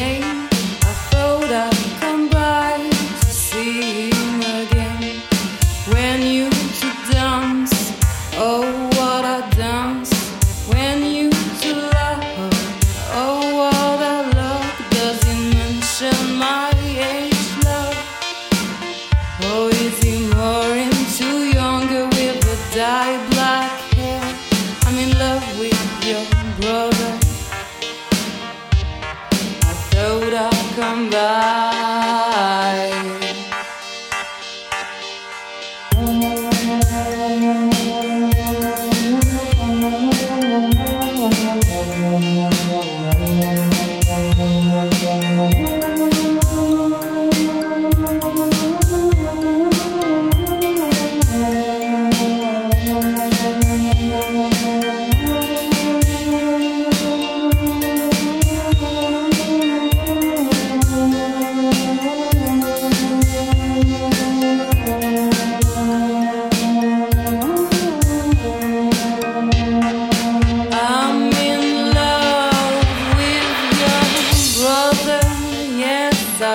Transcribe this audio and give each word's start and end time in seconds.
name. 0.00 0.22
I 0.24 0.92
throw 1.10 1.40
up. 1.52 1.89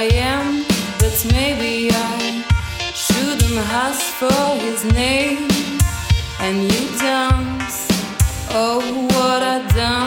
I 0.00 0.04
am, 0.14 0.64
but 1.00 1.26
maybe 1.32 1.90
I 1.90 2.44
shouldn't 2.94 3.58
ask 3.82 4.00
for 4.20 4.54
his 4.64 4.84
name. 4.84 5.48
And 6.38 6.62
you 6.62 6.98
dance, 7.00 7.88
oh, 8.50 8.78
what 9.10 9.42
I 9.42 9.58
done. 9.74 9.97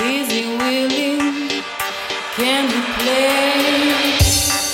Is 0.00 0.30
he 0.30 0.46
willing? 0.46 1.18
Can 2.36 2.68
he 2.68 2.80
play? 2.98 4.18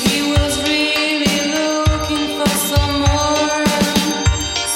He 0.05 0.21
was 0.31 0.63
really 0.69 1.37
looking 1.57 2.27
for 2.39 2.51
some 2.71 3.01
more, 3.01 3.65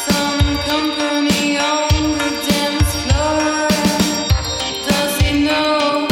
some 0.09 0.59
company 0.71 1.59
on 1.59 1.91
the 2.19 2.31
dance 2.49 2.93
floor. 3.05 3.69
Does 4.89 5.21
he 5.21 5.45
know 5.45 6.09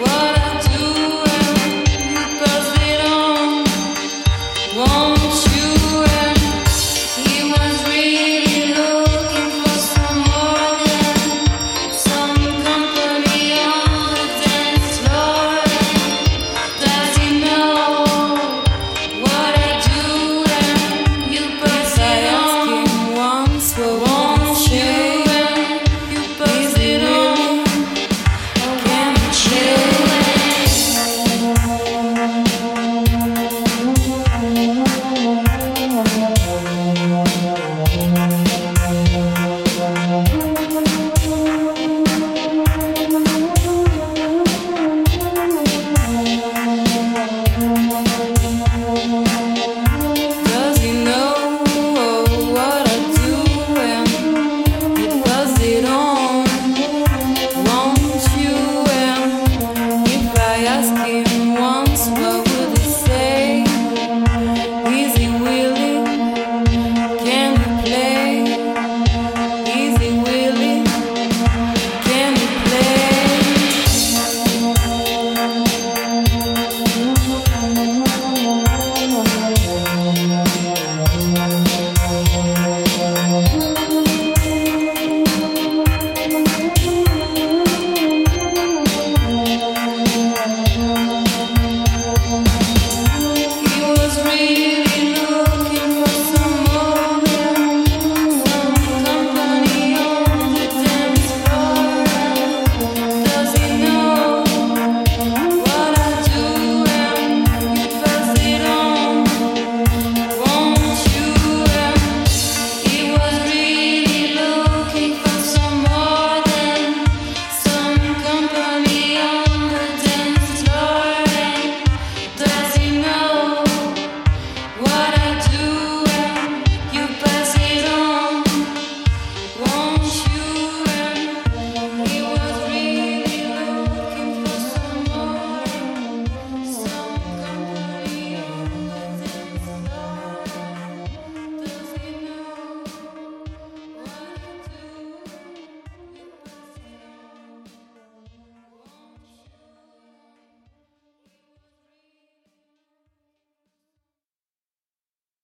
what 0.00 0.38
I? 0.38 0.44
Won't 4.76 5.13